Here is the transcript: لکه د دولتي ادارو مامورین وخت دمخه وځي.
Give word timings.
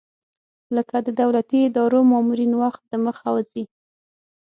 لکه 0.75 0.95
د 1.07 1.09
دولتي 1.21 1.57
ادارو 1.67 1.99
مامورین 2.11 2.51
وخت 2.61 2.81
دمخه 2.91 3.27
وځي. 3.35 3.63